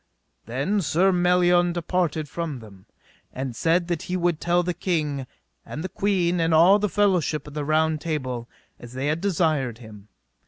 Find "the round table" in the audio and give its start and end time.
7.53-8.49